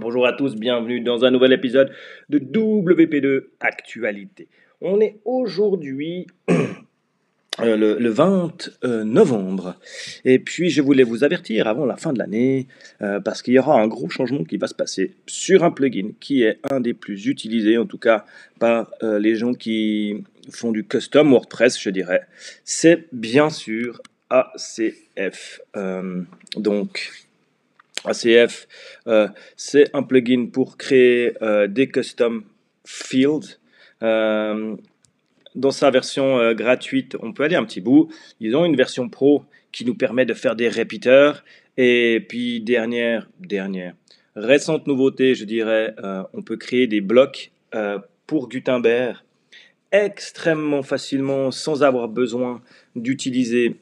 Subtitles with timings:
[0.00, 1.90] Bonjour à tous, bienvenue dans un nouvel épisode
[2.28, 4.46] de WP2 Actualité.
[4.80, 9.74] On est aujourd'hui euh, le, 20 euh, novembre
[10.24, 12.68] et puis je voulais vous avertir avant la fin de l'année
[13.02, 16.12] euh, parce qu'il y aura un gros changement qui va se passer sur un plugin
[16.20, 18.24] qui est un des plus utilisés en tout cas
[18.60, 22.22] par les gens qui font du custom WordPress je dirais.
[22.64, 25.60] C'est bien sûr ACF.
[26.56, 27.27] donc
[28.04, 28.68] ACF,
[29.06, 32.44] euh, c'est un plugin pour créer euh, des custom
[32.84, 33.58] fields.
[34.02, 34.76] Euh,
[35.54, 38.08] dans sa version gratuite, on peut aller un petit bout.
[38.38, 41.42] Ils ont une version pro qui nous permet de faire des repeaters.
[41.76, 43.94] Et puis, dernière, dernière,
[44.36, 45.96] récente nouveauté, je dirais,
[46.32, 47.50] on peut créer des blocs
[48.26, 49.16] pour Gutenberg
[49.90, 52.62] extrêmement facilement sans avoir besoin
[52.94, 53.76] d'utiliser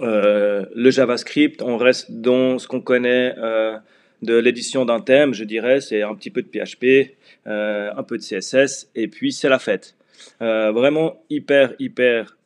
[0.00, 3.76] le JavaScript, on reste dans ce qu'on connaît euh,
[4.22, 7.16] de l'édition d'un thème, je dirais, c'est un petit peu de PHP,
[7.46, 9.94] euh, un peu de CSS, et puis c'est la fête.
[10.40, 12.36] vraiment hyper, hyper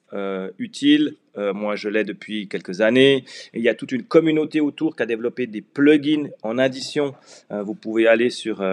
[0.58, 1.14] utile.
[1.36, 3.24] moi, je l'ai depuis quelques années.
[3.54, 7.14] il y a toute une communauté autour qui a développé des plugins en addition.
[7.50, 8.64] vous pouvez aller sur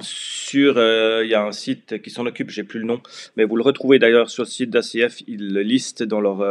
[0.00, 0.76] sur
[1.22, 3.00] il y a un site qui s'en occupe, j'ai plus le nom,
[3.36, 6.42] mais vous le retrouvez d'ailleurs sur le site d'ACF, ils le listent dans leur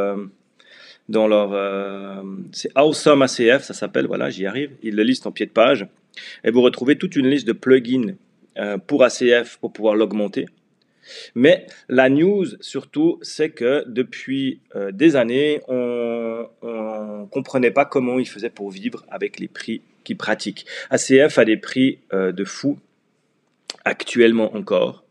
[1.12, 1.52] dans leur.
[1.54, 4.72] Euh, c'est Awesome ACF, ça s'appelle, voilà, j'y arrive.
[4.81, 5.86] Ils le listent en pied de page.
[6.44, 8.16] Et vous retrouvez toute une liste de plugins
[8.58, 10.48] euh, pour ACF pour pouvoir l'augmenter.
[11.36, 18.17] Mais la news, surtout, c'est que depuis euh, des années, on ne comprenait pas comment
[18.17, 20.66] ils faisaient pour vivre avec les prix qu'ils pratiquent.
[20.89, 22.80] ACF a des prix de fou,
[23.86, 25.04] actuellement encore,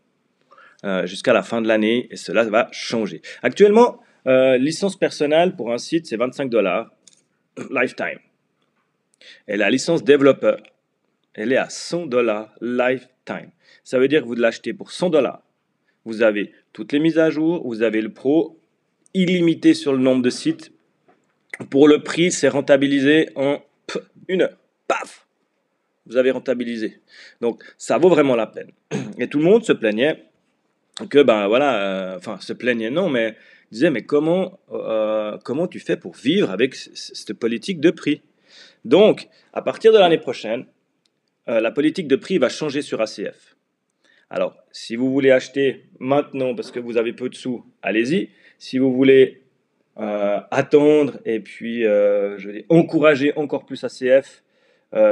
[1.04, 3.22] jusqu'à la fin de l'année, et cela va changer.
[3.42, 6.90] Actuellement, euh, licence personnelle pour un site, c'est 25 dollars,
[7.70, 8.18] lifetime.
[9.48, 10.62] Et la licence développeur,
[11.34, 13.50] elle est à 100 dollars lifetime.
[13.84, 15.42] Ça veut dire que vous l'achetez pour 100 dollars.
[16.04, 18.58] Vous avez toutes les mises à jour, vous avez le pro,
[19.14, 20.72] illimité sur le nombre de sites.
[21.68, 23.60] Pour le prix, c'est rentabilisé en
[24.28, 24.56] une heure.
[24.88, 25.26] Paf
[26.06, 27.00] Vous avez rentabilisé.
[27.40, 28.70] Donc, ça vaut vraiment la peine.
[29.18, 30.24] Et tout le monde se plaignait
[31.08, 33.36] que, ben voilà, euh, enfin, se plaignait non, mais
[33.70, 38.22] disait, mais comment, euh, comment tu fais pour vivre avec cette politique de prix?
[38.84, 40.66] Donc, à partir de l'année prochaine,
[41.48, 43.56] euh, la politique de prix va changer sur ACF.
[44.28, 48.30] Alors, si vous voulez acheter maintenant parce que vous avez peu de sous, allez-y.
[48.58, 49.42] Si vous voulez
[49.98, 54.42] euh, attendre et puis je vais encourager encore plus ACF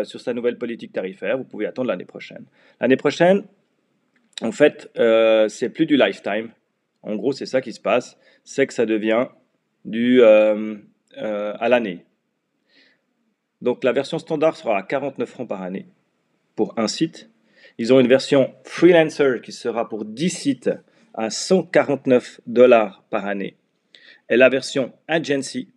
[0.04, 2.44] sur sa nouvelle politique tarifaire, vous pouvez attendre l'année prochaine.
[2.80, 3.44] L'année prochaine,
[4.41, 4.88] en fait,
[5.48, 6.50] c'est plus du lifetime,
[7.03, 9.26] en gros, c'est ça qui se passe, c'est que ça devient
[9.84, 10.76] du euh,
[11.16, 12.04] euh, à l'année.
[13.60, 15.86] Donc la version standard sera à 49 francs par année
[16.54, 17.31] pour un site.
[17.78, 20.70] Ils ont une version freelancer qui sera pour 10 sites
[21.14, 23.56] à 149 dollars par année.
[24.28, 25.69] Et la version agency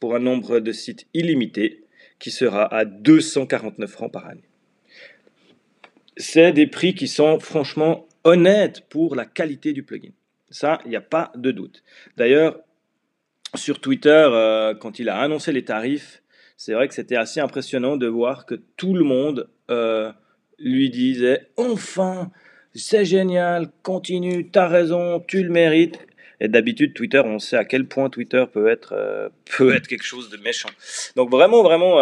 [0.00, 1.84] pour un nombre de sites illimité
[2.18, 4.48] qui sera à 249 francs par année.
[6.16, 10.12] C'est des prix qui sont franchement honnêtes pour la qualité du plugin.
[10.54, 11.82] Ça, il n'y a pas de doute.
[12.16, 12.60] D'ailleurs,
[13.56, 16.22] sur Twitter, euh, quand il a annoncé les tarifs,
[16.56, 20.12] c'est vrai que c'était assez impressionnant de voir que tout le monde euh,
[20.60, 22.30] lui disait Enfin,
[22.72, 25.98] c'est génial, continue, t'as raison, tu le mérites.
[26.38, 30.04] Et d'habitude, Twitter, on sait à quel point Twitter peut être, euh, peut être quelque
[30.04, 30.70] chose de méchant.
[31.16, 31.98] Donc vraiment, vraiment,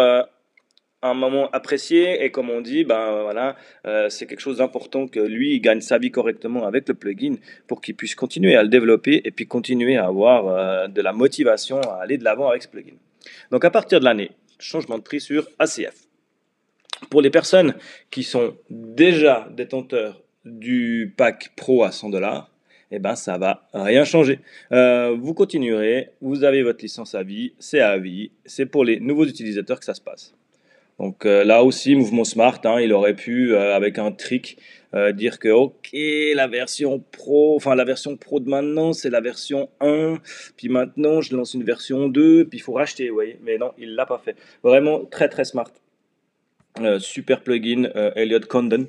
[1.03, 3.55] un moment apprécié et comme on dit, ben voilà,
[3.85, 7.35] euh, c'est quelque chose d'important que lui gagne sa vie correctement avec le plugin
[7.67, 11.13] pour qu'il puisse continuer à le développer et puis continuer à avoir euh, de la
[11.13, 12.95] motivation à aller de l'avant avec ce plugin.
[13.51, 16.07] Donc à partir de l'année, changement de prix sur ACF.
[17.09, 17.75] Pour les personnes
[18.09, 22.49] qui sont déjà détenteurs du pack Pro à 100 dollars,
[22.91, 24.39] eh ben ça va rien changer.
[24.71, 28.99] Euh, vous continuerez, vous avez votre licence à vie, c'est à vie, c'est pour les
[28.99, 30.33] nouveaux utilisateurs que ça se passe.
[30.99, 34.57] Donc euh, là aussi, mouvement smart, hein, il aurait pu, euh, avec un trick,
[34.93, 35.89] euh, dire que ok,
[36.35, 40.17] la version pro, enfin la version pro de maintenant, c'est la version 1,
[40.55, 43.39] puis maintenant je lance une version 2, puis il faut racheter, vous voyez.
[43.41, 44.35] Mais non, il l'a pas fait.
[44.63, 45.71] Vraiment très très smart.
[46.99, 48.87] super plugin, Elliot Condon.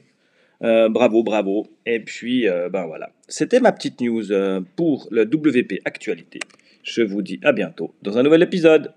[0.60, 1.66] bravo, bravo.
[1.86, 3.10] Et puis, ben voilà.
[3.28, 4.24] C'était ma petite news
[4.76, 6.40] pour le WP Actualité.
[6.82, 8.92] Je vous dis à bientôt dans un nouvel épisode.